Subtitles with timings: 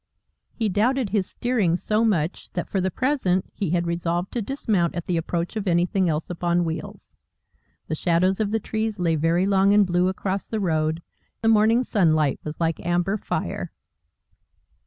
[0.55, 4.95] He doubted his steering so much that, for the present, he had resolved to dismount
[4.95, 7.11] at the approach of anything else upon wheels.
[7.87, 11.03] The shadows of the trees lay very long and blue across the road,
[11.43, 13.71] the morning sunlight was like amber fire.